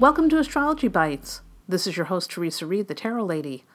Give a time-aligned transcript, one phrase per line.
[0.00, 1.42] Welcome to Astrology Bites.
[1.68, 3.66] This is your host, Theresa Reed, the Tarot Lady.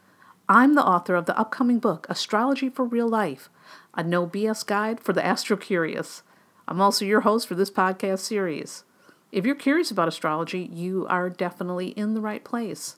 [0.50, 3.48] I'm the author of the upcoming book, Astrology for Real Life,
[3.94, 6.24] a no BS guide for the astro curious.
[6.68, 8.86] I'm also your host for this podcast series.
[9.32, 12.96] If you're curious about astrology, you are definitely in the right place.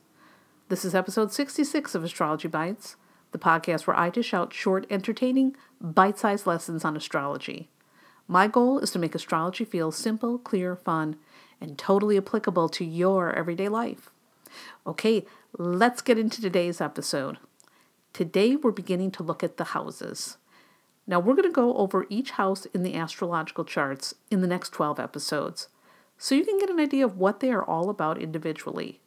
[0.69, 2.95] This is episode 66 of Astrology Bites,
[3.33, 7.67] the podcast where I dish out short, entertaining, bite sized lessons on astrology.
[8.25, 11.17] My goal is to make astrology feel simple, clear, fun,
[11.59, 14.09] and totally applicable to your everyday life.
[14.85, 15.25] Okay,
[15.57, 17.37] let's get into today's episode.
[18.13, 20.37] Today we're beginning to look at the houses.
[21.05, 24.69] Now we're going to go over each house in the astrological charts in the next
[24.69, 25.69] 12 episodes,
[26.17, 28.99] so you can get an idea of what they are all about individually.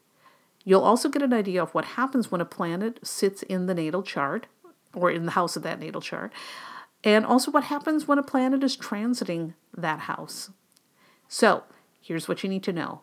[0.65, 4.03] You'll also get an idea of what happens when a planet sits in the natal
[4.03, 4.47] chart
[4.95, 6.33] or in the house of that natal chart,
[7.03, 10.51] and also what happens when a planet is transiting that house.
[11.29, 11.65] So,
[12.01, 13.03] here's what you need to know.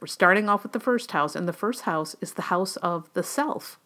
[0.00, 3.12] We're starting off with the first house, and the first house is the house of
[3.14, 3.78] the self.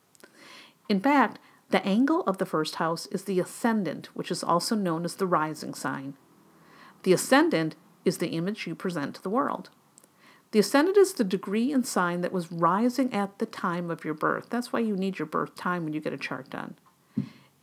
[0.88, 1.38] In fact,
[1.70, 5.26] the angle of the first house is the ascendant, which is also known as the
[5.26, 6.14] rising sign.
[7.04, 9.70] The ascendant is the image you present to the world.
[10.50, 14.14] The ascendant is the degree and sign that was rising at the time of your
[14.14, 14.48] birth.
[14.50, 16.74] That's why you need your birth time when you get a chart done.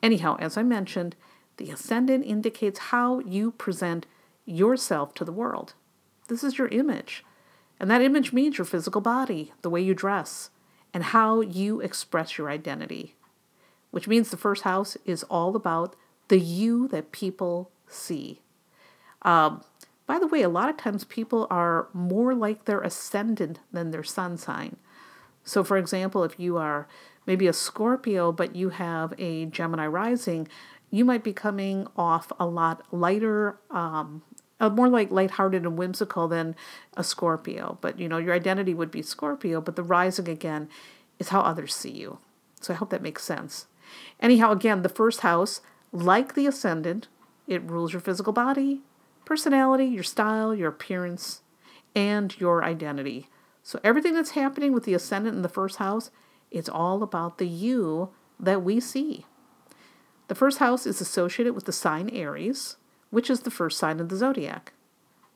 [0.01, 1.15] Anyhow, as I mentioned,
[1.57, 4.05] the ascendant indicates how you present
[4.45, 5.73] yourself to the world.
[6.28, 7.23] This is your image.
[7.80, 10.50] And that image means your physical body, the way you dress,
[10.94, 13.16] and how you express your identity.
[13.92, 15.95] Which means the first house is all about
[16.28, 18.42] the you that people see.
[19.22, 19.64] Um,
[20.05, 24.03] by the way, a lot of times people are more like their ascendant than their
[24.03, 24.78] sun sign.
[25.44, 26.88] So, for example, if you are
[27.25, 30.48] maybe a Scorpio, but you have a Gemini rising,
[30.89, 34.23] you might be coming off a lot lighter, um,
[34.59, 36.55] uh, more like lighthearted and whimsical than
[36.95, 37.77] a Scorpio.
[37.81, 40.69] But you know, your identity would be Scorpio, but the rising again
[41.19, 42.19] is how others see you.
[42.61, 43.67] So I hope that makes sense.
[44.19, 47.07] Anyhow, again, the first house, like the ascendant,
[47.47, 48.81] it rules your physical body,
[49.25, 51.41] personality, your style, your appearance,
[51.95, 53.27] and your identity.
[53.63, 56.11] So everything that's happening with the ascendant in the first house,
[56.51, 59.25] it's all about the you that we see.
[60.27, 62.77] The first house is associated with the sign Aries,
[63.09, 64.73] which is the first sign of the zodiac.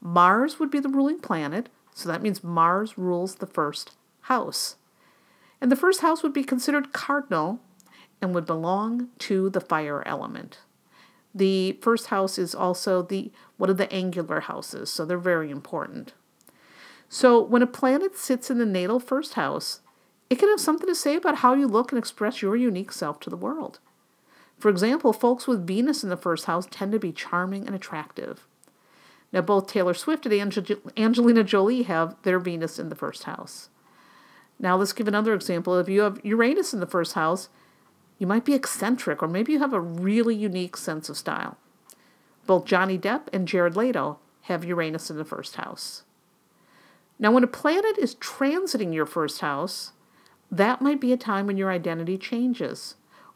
[0.02, 4.76] Mars would be the ruling planet, so that means Mars rules the first house.
[5.60, 7.60] And the first house would be considered cardinal
[8.22, 10.60] and would belong to the fire element.
[11.34, 16.14] The first house is also the one of the angular houses, so they're very important.
[17.08, 19.82] So when a planet sits in the natal first house,
[20.30, 23.20] it can have something to say about how you look and express your unique self
[23.22, 23.80] to the world.
[24.62, 28.46] For example, folks with Venus in the first house tend to be charming and attractive.
[29.34, 33.70] Now, both Taylor Swift and Angelina Jolie have their Venus in the first house.
[34.60, 35.80] Now, let's give another example.
[35.80, 37.50] If you have Uranus in the first house,
[38.20, 41.58] you might be eccentric, or maybe you have a really unique sense of style.
[42.46, 46.04] Both Johnny Depp and Jared Leto have Uranus in the first house.
[47.18, 49.94] Now, when a planet is transiting your first house,
[50.52, 52.94] that might be a time when your identity changes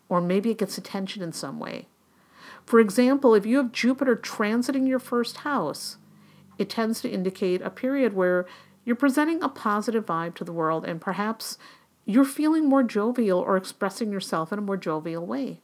[0.09, 1.87] or maybe it gets attention in some way.
[2.65, 5.97] For example, if you have Jupiter transiting your first house,
[6.57, 8.45] it tends to indicate a period where
[8.83, 11.57] you're presenting a positive vibe to the world and perhaps
[12.05, 15.61] you're feeling more jovial or expressing yourself in a more jovial way.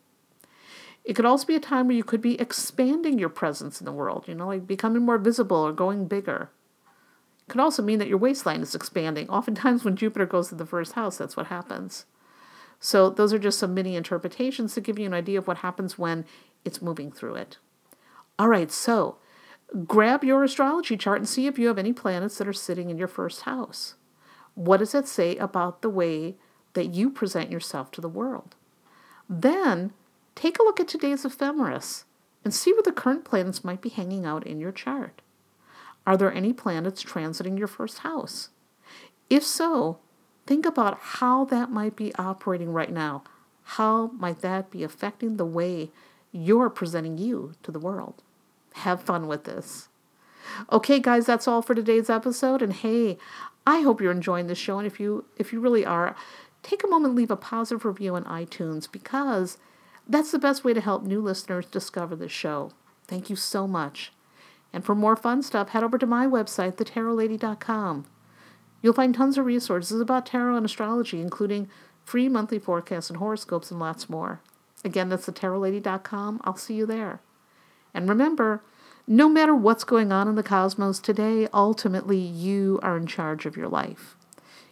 [1.03, 3.91] It could also be a time where you could be expanding your presence in the
[3.91, 6.49] world, you know, like becoming more visible or going bigger.
[7.47, 9.27] It could also mean that your waistline is expanding.
[9.29, 12.05] Oftentimes, when Jupiter goes to the first house, that's what happens.
[12.83, 15.99] So those are just some mini interpretations to give you an idea of what happens
[15.99, 16.25] when
[16.65, 17.57] it's moving through it.
[18.39, 19.17] All right, so
[19.85, 22.97] grab your astrology chart and see if you have any planets that are sitting in
[22.97, 23.93] your first house.
[24.55, 26.35] What does it say about the way
[26.73, 28.55] that you present yourself to the world?
[29.29, 29.93] Then
[30.33, 32.05] take a look at today's ephemeris
[32.43, 35.21] and see where the current planets might be hanging out in your chart.
[36.07, 38.49] Are there any planets transiting your first house?
[39.29, 39.99] If so,
[40.51, 43.23] Think about how that might be operating right now.
[43.63, 45.91] How might that be affecting the way
[46.33, 48.21] you're presenting you to the world?
[48.73, 49.87] Have fun with this.
[50.69, 52.61] Okay, guys, that's all for today's episode.
[52.61, 53.17] And hey,
[53.65, 54.77] I hope you're enjoying this show.
[54.77, 56.17] And if you if you really are,
[56.63, 59.57] take a moment, leave a positive review on iTunes because
[60.05, 62.73] that's the best way to help new listeners discover the show.
[63.07, 64.11] Thank you so much.
[64.73, 68.05] And for more fun stuff, head over to my website, thetarotlady.com.
[68.81, 71.69] You'll find tons of resources about tarot and astrology, including
[72.03, 74.41] free monthly forecasts and horoscopes and lots more.
[74.83, 76.41] Again, that's thetarotlady.com.
[76.43, 77.21] I'll see you there.
[77.93, 78.63] And remember,
[79.07, 83.57] no matter what's going on in the cosmos today, ultimately you are in charge of
[83.57, 84.15] your life.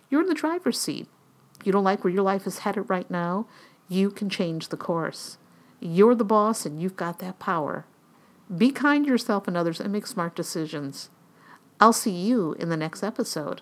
[0.09, 1.07] You're in the driver's seat.
[1.63, 3.47] You don't like where your life is headed right now?
[3.87, 5.37] You can change the course.
[5.79, 7.85] You're the boss and you've got that power.
[8.55, 11.09] Be kind to yourself and others and make smart decisions.
[11.79, 13.61] I'll see you in the next episode.